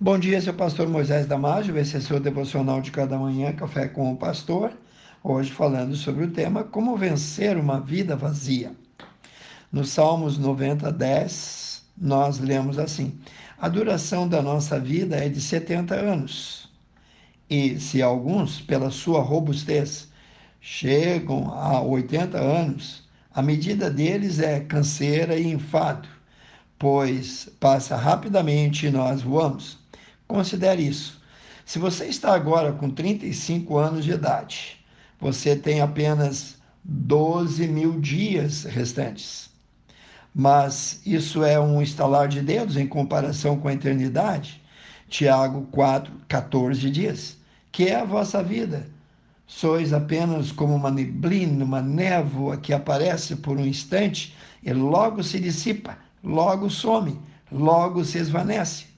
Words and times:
Bom 0.00 0.16
dia, 0.16 0.40
seu 0.40 0.54
pastor 0.54 0.88
Moisés 0.88 1.26
Damásio, 1.26 1.76
esse 1.76 1.96
é 1.96 2.00
seu 2.00 2.20
devocional 2.20 2.80
de 2.80 2.92
cada 2.92 3.18
manhã, 3.18 3.52
Café 3.52 3.88
com 3.88 4.12
o 4.12 4.16
Pastor. 4.16 4.72
Hoje 5.24 5.50
falando 5.50 5.96
sobre 5.96 6.22
o 6.22 6.30
tema 6.30 6.62
Como 6.62 6.96
vencer 6.96 7.56
uma 7.56 7.80
vida 7.80 8.14
vazia. 8.14 8.70
No 9.72 9.84
Salmos 9.84 10.38
90, 10.38 10.92
10, 10.92 11.82
nós 12.00 12.38
lemos 12.38 12.78
assim: 12.78 13.18
A 13.58 13.68
duração 13.68 14.28
da 14.28 14.40
nossa 14.40 14.78
vida 14.78 15.16
é 15.16 15.28
de 15.28 15.40
70 15.40 15.96
anos. 15.96 16.70
E 17.50 17.80
se 17.80 18.00
alguns, 18.00 18.60
pela 18.60 18.92
sua 18.92 19.20
robustez, 19.20 20.06
chegam 20.60 21.52
a 21.52 21.82
80 21.82 22.38
anos, 22.38 23.02
a 23.34 23.42
medida 23.42 23.90
deles 23.90 24.38
é 24.38 24.60
canseira 24.60 25.36
e 25.36 25.48
enfado, 25.48 26.08
pois 26.78 27.50
passa 27.58 27.96
rapidamente 27.96 28.86
e 28.86 28.92
nós 28.92 29.22
voamos. 29.22 29.77
Considere 30.28 30.86
isso. 30.86 31.20
Se 31.64 31.78
você 31.78 32.04
está 32.04 32.34
agora 32.34 32.70
com 32.72 32.90
35 32.90 33.78
anos 33.78 34.04
de 34.04 34.12
idade, 34.12 34.78
você 35.18 35.56
tem 35.56 35.80
apenas 35.80 36.58
12 36.84 37.66
mil 37.66 37.98
dias 37.98 38.64
restantes. 38.64 39.48
Mas 40.34 41.00
isso 41.04 41.42
é 41.42 41.58
um 41.58 41.80
estalar 41.82 42.28
de 42.28 42.42
dedos 42.42 42.76
em 42.76 42.86
comparação 42.86 43.58
com 43.58 43.68
a 43.68 43.72
eternidade. 43.72 44.62
Tiago 45.08 45.66
4, 45.72 46.12
14 46.28 46.90
dias. 46.90 47.38
Que 47.72 47.88
é 47.88 47.96
a 47.96 48.04
vossa 48.04 48.42
vida. 48.42 48.86
Sois 49.46 49.94
apenas 49.94 50.52
como 50.52 50.74
uma 50.74 50.90
neblina, 50.90 51.64
uma 51.64 51.80
névoa 51.80 52.58
que 52.58 52.74
aparece 52.74 53.36
por 53.36 53.56
um 53.56 53.64
instante 53.64 54.36
e 54.62 54.74
logo 54.74 55.22
se 55.22 55.40
dissipa, 55.40 55.96
logo 56.22 56.68
some, 56.68 57.18
logo 57.50 58.04
se 58.04 58.18
esvanece. 58.18 58.97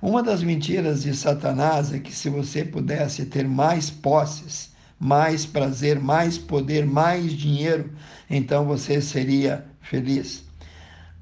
Uma 0.00 0.22
das 0.22 0.42
mentiras 0.42 1.02
de 1.02 1.16
Satanás 1.16 1.92
é 1.92 1.98
que 1.98 2.14
se 2.14 2.28
você 2.28 2.62
pudesse 2.62 3.24
ter 3.24 3.48
mais 3.48 3.88
posses, 3.88 4.74
mais 5.00 5.46
prazer, 5.46 5.98
mais 5.98 6.36
poder, 6.36 6.84
mais 6.84 7.32
dinheiro, 7.32 7.90
então 8.28 8.66
você 8.66 9.00
seria 9.00 9.64
feliz. 9.80 10.44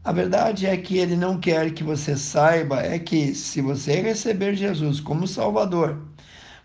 A 0.03 0.13
verdade 0.13 0.67
é 0.67 0.77
que 0.77 0.99
ele 0.99 1.15
não 1.15 1.39
quer 1.39 1.73
que 1.73 1.85
você 1.85 2.17
saiba 2.17 2.81
é 2.83 2.99
que 2.99 3.33
se 3.35 3.61
você 3.61 4.01
receber 4.01 4.55
Jesus 4.57 4.99
como 5.01 5.27
Salvador, 5.27 6.09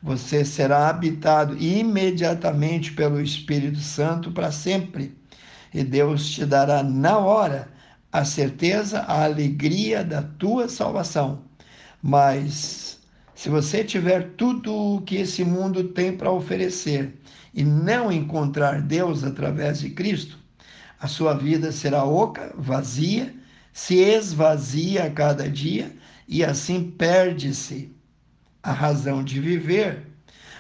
você 0.02 0.44
será 0.44 0.90
habitado 0.90 1.56
imediatamente 1.58 2.92
pelo 2.94 3.22
Espírito 3.22 3.80
Santo 3.80 4.32
para 4.32 4.52
sempre. 4.52 5.16
E 5.72 5.84
Deus 5.84 6.32
te 6.32 6.46
dará 6.46 6.82
na 6.82 7.20
hora 7.20 7.70
a 8.12 8.26
certeza, 8.26 9.02
a 9.02 9.24
alegria 9.26 10.04
da 10.04 10.24
tua 10.24 10.68
salvação. 10.68 11.49
Mas 12.02 13.00
se 13.36 13.50
você 13.50 13.84
tiver 13.84 14.32
tudo 14.38 14.74
o 14.74 15.02
que 15.02 15.18
esse 15.18 15.44
mundo 15.44 15.84
tem 15.84 16.16
para 16.16 16.32
oferecer 16.32 17.14
e 17.54 17.64
não 17.64 18.12
encontrar 18.12 18.82
Deus 18.82 19.24
através 19.24 19.80
de 19.80 19.90
Cristo, 19.90 20.38
a 21.00 21.08
sua 21.08 21.34
vida 21.34 21.72
será 21.72 22.04
oca, 22.04 22.54
vazia, 22.58 23.34
se 23.72 23.96
esvazia 23.96 25.06
a 25.06 25.10
cada 25.10 25.50
dia 25.50 25.96
e 26.28 26.44
assim 26.44 26.92
perde-se 26.92 27.96
a 28.62 28.72
razão 28.72 29.24
de 29.24 29.40
viver. 29.40 30.06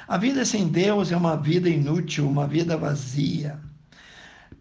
A 0.07 0.17
vida 0.17 0.43
sem 0.45 0.67
Deus 0.67 1.11
é 1.11 1.17
uma 1.17 1.35
vida 1.35 1.69
inútil, 1.69 2.27
uma 2.27 2.47
vida 2.47 2.77
vazia. 2.77 3.59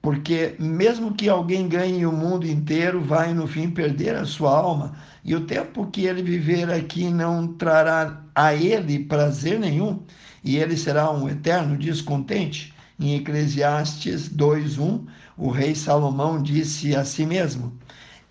Porque 0.01 0.55
mesmo 0.59 1.15
que 1.15 1.29
alguém 1.29 1.69
ganhe 1.69 2.07
o 2.07 2.13
mundo 2.13 2.47
inteiro, 2.47 3.01
vai 3.01 3.35
no 3.35 3.47
fim 3.47 3.69
perder 3.69 4.15
a 4.15 4.25
sua 4.25 4.57
alma, 4.57 4.95
e 5.25 5.35
o 5.35 5.45
tempo 5.45 5.91
que 5.91 6.07
ele 6.07 6.23
viver 6.23 6.71
aqui 6.71 7.11
não 7.11 7.49
trará 7.49 8.23
a 8.35 8.55
ele 8.55 9.01
prazer 9.01 9.59
nenhum, 9.59 10.01
e 10.45 10.57
ele 10.57 10.77
será 10.77 11.11
um 11.11 11.29
eterno 11.29 11.77
descontente. 11.77 12.73
Em 13.01 13.17
Eclesiastes 13.17 14.29
2:1, 14.29 15.05
o 15.37 15.51
rei 15.51 15.75
Salomão 15.75 16.43
disse 16.43 16.95
a 16.95 17.05
si 17.05 17.27
mesmo: 17.27 17.73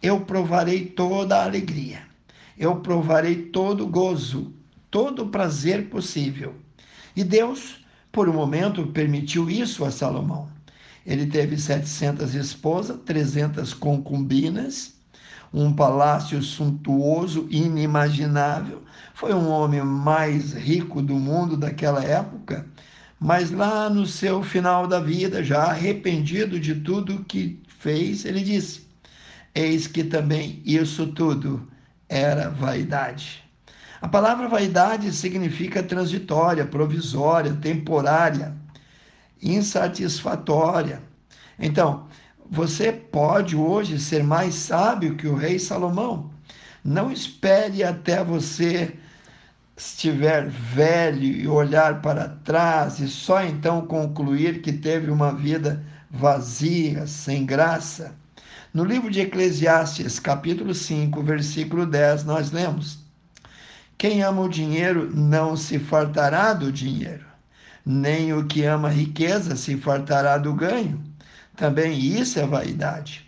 Eu 0.02 0.22
provarei 0.22 0.86
toda 0.86 1.38
a 1.38 1.44
alegria, 1.44 2.00
eu 2.58 2.78
provarei 2.78 3.36
todo 3.44 3.84
o 3.84 3.88
gozo, 3.88 4.54
todo 4.90 5.24
o 5.24 5.30
prazer 5.30 5.90
possível. 5.90 6.56
E 7.16 7.24
Deus, 7.24 7.86
por 8.12 8.28
um 8.30 8.34
momento, 8.34 8.88
permitiu 8.88 9.50
isso 9.50 9.84
a 9.86 9.92
Salomão. 9.92 10.57
Ele 11.08 11.26
teve 11.26 11.58
700 11.58 12.36
esposas, 12.36 12.98
300 13.06 13.74
concubinas, 13.74 14.94
um 15.54 15.72
palácio 15.72 16.44
suntuoso, 16.44 17.48
inimaginável. 17.50 18.84
Foi 19.14 19.34
um 19.34 19.48
homem 19.48 19.82
mais 19.82 20.52
rico 20.52 21.02
do 21.02 21.16
mundo 21.16 21.56
daquela 21.56 22.04
época, 22.04 22.68
mas 23.18 23.52
lá 23.52 23.90
no 23.90 24.06
seu 24.06 24.44
final 24.44 24.86
da 24.86 25.00
vida, 25.00 25.42
já 25.42 25.64
arrependido 25.64 26.60
de 26.60 26.76
tudo 26.76 27.24
que 27.24 27.64
fez, 27.80 28.26
ele 28.26 28.42
disse: 28.42 28.86
Eis 29.56 29.88
que 29.88 30.04
também 30.04 30.62
isso 30.66 31.08
tudo 31.08 31.70
era 32.10 32.50
vaidade. 32.50 33.48
A 34.02 34.10
palavra 34.10 34.50
vaidade 34.50 35.12
significa 35.14 35.82
transitória, 35.82 36.66
provisória, 36.66 37.54
temporária, 37.54 38.54
insatisfatória. 39.42 41.02
Então, 41.60 42.08
você 42.50 42.92
pode 42.92 43.56
hoje 43.56 44.00
ser 44.00 44.24
mais 44.24 44.56
sábio 44.56 45.16
que 45.16 45.28
o 45.28 45.36
rei 45.36 45.60
Salomão. 45.60 46.32
Não 46.84 47.12
espere 47.12 47.84
até 47.84 48.24
você 48.24 48.98
estiver 49.78 50.48
velho 50.48 51.24
e 51.24 51.48
olhar 51.48 52.02
para 52.02 52.30
trás 52.30 53.00
e 53.00 53.08
só 53.08 53.44
então 53.44 53.86
concluir 53.86 54.62
que 54.62 54.74
teve 54.74 55.12
uma 55.12 55.32
vida 55.32 55.86
vazia, 56.10 57.06
sem 57.06 57.46
graça. 57.46 58.16
No 58.74 58.84
livro 58.84 59.12
de 59.12 59.22
Eclesiastes, 59.22 60.20
capítulo 60.20 60.74
5, 60.74 61.22
versículo 61.22 61.86
10, 61.86 62.24
nós 62.24 62.52
lemos: 62.52 63.00
Quem 63.98 64.24
ama 64.24 64.42
o 64.42 64.50
dinheiro 64.50 65.16
não 65.16 65.56
se 65.56 65.78
fartará 65.78 66.54
do 66.54 66.72
dinheiro, 66.72 67.26
nem 67.90 68.34
o 68.34 68.46
que 68.46 68.66
ama 68.66 68.90
riqueza 68.90 69.56
se 69.56 69.78
fartará 69.78 70.38
do 70.38 70.54
ganho. 70.54 71.02
Também 71.56 71.98
isso 71.98 72.38
é 72.38 72.46
vaidade. 72.46 73.26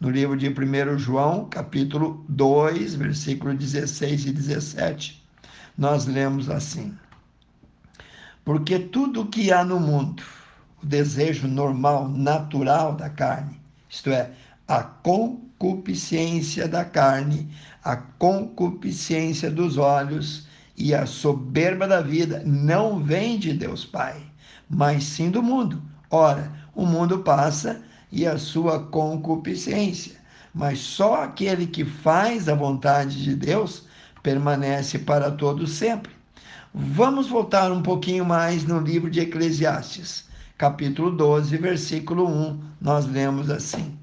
No 0.00 0.10
livro 0.10 0.36
de 0.36 0.48
1 0.48 0.98
João, 0.98 1.44
capítulo 1.48 2.24
2, 2.28 2.96
versículo 2.96 3.54
16 3.54 4.26
e 4.26 4.32
17, 4.32 5.24
nós 5.78 6.06
lemos 6.06 6.50
assim: 6.50 6.92
Porque 8.44 8.80
tudo 8.80 9.26
que 9.26 9.52
há 9.52 9.64
no 9.64 9.78
mundo, 9.78 10.24
o 10.82 10.86
desejo 10.86 11.46
normal, 11.46 12.08
natural 12.08 12.96
da 12.96 13.08
carne, 13.08 13.60
isto 13.88 14.10
é, 14.10 14.32
a 14.66 14.82
concupiscência 14.82 16.66
da 16.66 16.84
carne, 16.84 17.48
a 17.84 17.96
concupiscência 17.96 19.48
dos 19.48 19.76
olhos 19.76 20.49
e 20.80 20.94
a 20.94 21.04
soberba 21.04 21.86
da 21.86 22.00
vida, 22.00 22.42
não 22.46 22.98
vem 22.98 23.38
de 23.38 23.52
Deus 23.52 23.84
Pai, 23.84 24.16
mas 24.68 25.04
sim 25.04 25.30
do 25.30 25.42
mundo. 25.42 25.82
Ora, 26.10 26.50
o 26.74 26.86
mundo 26.86 27.18
passa 27.18 27.82
e 28.10 28.26
a 28.26 28.38
sua 28.38 28.80
concupiscência, 28.84 30.16
mas 30.54 30.78
só 30.78 31.22
aquele 31.22 31.66
que 31.66 31.84
faz 31.84 32.48
a 32.48 32.54
vontade 32.54 33.22
de 33.22 33.36
Deus 33.36 33.84
permanece 34.22 34.98
para 34.98 35.30
todo 35.30 35.66
sempre. 35.66 36.12
Vamos 36.72 37.28
voltar 37.28 37.70
um 37.70 37.82
pouquinho 37.82 38.24
mais 38.24 38.64
no 38.64 38.80
livro 38.80 39.10
de 39.10 39.20
Eclesiastes, 39.20 40.24
capítulo 40.56 41.10
12, 41.10 41.58
versículo 41.58 42.26
1. 42.26 42.60
Nós 42.80 43.06
lemos 43.06 43.50
assim: 43.50 43.98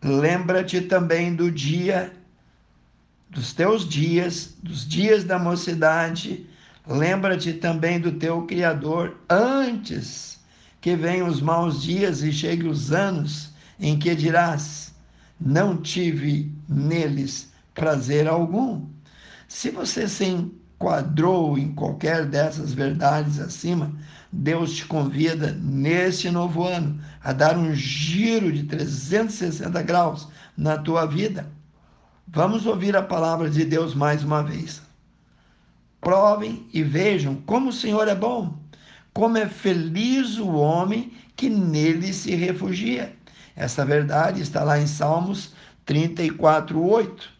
Lembra-te 0.00 0.80
também 0.82 1.34
do 1.34 1.50
dia 1.50 2.12
dos 3.28 3.52
teus 3.52 3.88
dias, 3.88 4.54
dos 4.62 4.86
dias 4.86 5.24
da 5.24 5.38
mocidade, 5.38 6.46
lembra-te 6.86 7.52
também 7.52 8.00
do 8.00 8.12
teu 8.12 8.42
Criador 8.42 9.16
antes 9.28 10.38
que 10.80 10.94
venham 10.94 11.26
os 11.26 11.40
maus 11.40 11.82
dias 11.82 12.22
e 12.22 12.32
cheguem 12.32 12.68
os 12.68 12.92
anos 12.92 13.52
em 13.80 13.98
que 13.98 14.14
dirás: 14.14 14.94
Não 15.40 15.76
tive 15.76 16.52
neles 16.68 17.52
prazer 17.74 18.28
algum. 18.28 18.86
Se 19.48 19.70
você 19.70 20.08
se 20.08 20.24
enquadrou 20.24 21.58
em 21.58 21.72
qualquer 21.72 22.26
dessas 22.26 22.72
verdades 22.72 23.38
acima, 23.38 23.92
Deus 24.32 24.74
te 24.74 24.84
convida 24.86 25.52
neste 25.52 26.30
novo 26.30 26.64
ano 26.64 27.00
a 27.22 27.32
dar 27.32 27.56
um 27.56 27.74
giro 27.74 28.52
de 28.52 28.64
360 28.64 29.82
graus 29.82 30.28
na 30.56 30.78
tua 30.78 31.06
vida. 31.06 31.55
Vamos 32.28 32.66
ouvir 32.66 32.96
a 32.96 33.02
palavra 33.02 33.48
de 33.48 33.64
Deus 33.64 33.94
mais 33.94 34.24
uma 34.24 34.42
vez. 34.42 34.82
Provem 36.00 36.68
e 36.72 36.82
vejam 36.82 37.36
como 37.36 37.70
o 37.70 37.72
Senhor 37.72 38.08
é 38.08 38.16
bom, 38.16 38.58
como 39.14 39.38
é 39.38 39.48
feliz 39.48 40.36
o 40.36 40.48
homem 40.48 41.12
que 41.36 41.48
nele 41.48 42.12
se 42.12 42.34
refugia. 42.34 43.16
Essa 43.54 43.86
verdade 43.86 44.42
está 44.42 44.64
lá 44.64 44.78
em 44.78 44.88
Salmos 44.88 45.54
34, 45.84 46.82
8. 46.82 47.30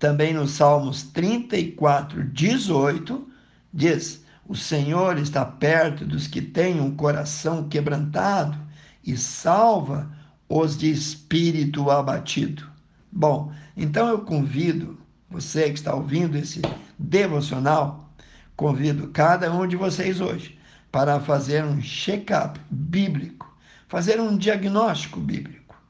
Também 0.00 0.34
no 0.34 0.48
Salmos 0.48 1.04
34, 1.04 2.24
18, 2.24 3.30
diz: 3.72 4.24
O 4.48 4.56
Senhor 4.56 5.16
está 5.16 5.44
perto 5.44 6.04
dos 6.04 6.26
que 6.26 6.42
têm 6.42 6.80
um 6.80 6.94
coração 6.94 7.68
quebrantado 7.68 8.58
e 9.04 9.16
salva 9.16 10.10
os 10.48 10.76
de 10.76 10.90
espírito 10.90 11.88
abatido. 11.88 12.73
Bom, 13.16 13.52
então 13.76 14.08
eu 14.08 14.22
convido 14.22 14.98
você 15.30 15.68
que 15.68 15.74
está 15.74 15.94
ouvindo 15.94 16.36
esse 16.36 16.60
devocional, 16.98 18.12
convido 18.56 19.06
cada 19.06 19.52
um 19.52 19.68
de 19.68 19.76
vocês 19.76 20.20
hoje 20.20 20.58
para 20.90 21.20
fazer 21.20 21.64
um 21.64 21.80
check-up 21.80 22.60
bíblico, 22.68 23.56
fazer 23.86 24.20
um 24.20 24.36
diagnóstico 24.36 25.20
bíblico, 25.20 25.80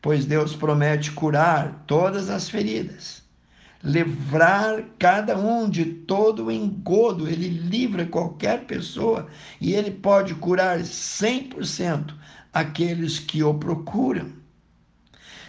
pois 0.00 0.24
Deus 0.24 0.54
promete 0.54 1.10
curar 1.10 1.82
todas 1.84 2.30
as 2.30 2.48
feridas, 2.48 3.24
livrar 3.82 4.84
cada 5.00 5.36
um 5.36 5.68
de 5.68 5.84
todo 5.84 6.44
o 6.44 6.52
engodo, 6.52 7.28
ele 7.28 7.48
livra 7.48 8.06
qualquer 8.06 8.66
pessoa 8.66 9.26
e 9.60 9.72
ele 9.74 9.90
pode 9.90 10.32
curar 10.36 10.78
100% 10.78 12.14
aqueles 12.52 13.18
que 13.18 13.42
o 13.42 13.52
procuram. 13.52 14.37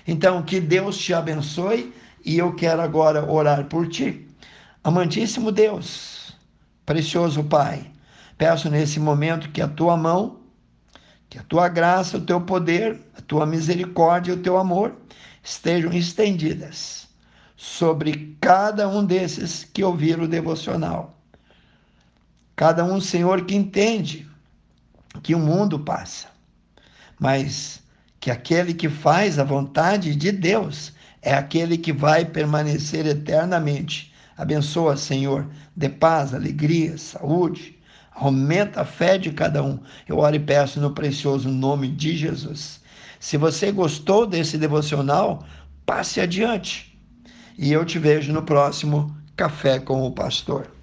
Então, 0.10 0.42
que 0.42 0.60
Deus 0.60 0.98
te 0.98 1.14
abençoe 1.14 1.94
e 2.26 2.38
eu 2.38 2.56
quero 2.56 2.82
agora 2.82 3.30
orar 3.30 3.66
por 3.66 3.88
ti. 3.88 4.28
Amantíssimo 4.84 5.52
Deus, 5.52 6.36
precioso 6.84 7.44
Pai, 7.44 7.92
Peço 8.40 8.70
nesse 8.70 9.02
momento 9.02 9.52
que 9.52 9.62
a 9.62 9.68
tua 9.68 9.98
mão, 9.98 10.40
que 11.30 11.38
a 11.38 11.44
tua 11.44 11.68
graça, 11.68 12.18
o 12.18 12.22
teu 12.22 12.40
poder, 12.40 12.98
a 13.16 13.22
tua 13.22 13.46
misericórdia 13.46 14.32
e 14.32 14.36
o 14.36 14.42
teu 14.42 14.58
amor 14.58 14.96
estejam 15.44 15.92
estendidas 15.92 17.10
sobre 17.58 18.38
cada 18.40 18.88
um 18.88 19.04
desses 19.04 19.66
que 19.66 19.84
ouviram 19.84 20.24
o 20.24 20.28
devocional. 20.28 21.20
Cada 22.56 22.86
um, 22.86 23.02
Senhor, 23.02 23.44
que 23.44 23.56
entende 23.56 24.26
que 25.22 25.36
o 25.36 25.40
mundo 25.40 25.78
passa, 25.78 26.30
mas 27.20 27.84
que 28.20 28.30
aquele 28.30 28.74
que 28.74 28.90
faz 28.90 29.40
a 29.40 29.44
vontade 29.44 30.16
de 30.16 30.32
Deus 30.32 30.94
é 31.22 31.34
aquele 31.34 31.78
que 31.78 31.94
vai 31.94 32.26
permanecer 32.26 33.06
eternamente. 33.06 34.14
Abençoa, 34.38 34.96
Senhor, 34.96 35.50
de 35.76 35.90
paz, 35.90 36.34
alegria, 36.34 36.98
saúde, 36.98 37.80
Aumenta 38.20 38.82
a 38.82 38.86
fé 38.86 39.18
de 39.18 39.32
cada 39.32 39.64
um. 39.64 39.80
Eu 40.06 40.18
oro 40.18 40.36
e 40.36 40.40
peço 40.40 40.82
no 40.82 40.92
precioso 40.92 41.48
nome 41.48 41.88
de 41.88 42.18
Jesus. 42.18 42.82
Se 43.18 43.38
você 43.38 43.72
gostou 43.72 44.28
desse 44.28 44.58
devocional, 44.58 45.46
passe 45.86 46.20
adiante. 46.20 47.00
E 47.58 47.72
eu 47.72 47.86
te 47.86 47.98
vejo 47.98 48.34
no 48.34 48.44
próximo 48.44 49.16
Café 49.38 49.80
com 49.80 50.06
o 50.06 50.12
Pastor. 50.12 50.79